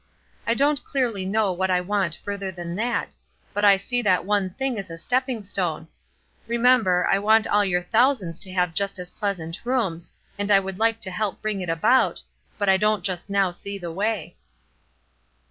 [0.47, 3.13] I don't clearly know what I want further than that,
[3.53, 5.89] but I see that one thing as a stepping stone.
[6.47, 10.79] Remember, I want all your thousands to have just as pleasant rooms, and I would
[10.79, 12.23] like to help to bring it about,
[12.57, 14.37] but I don't just now see the way."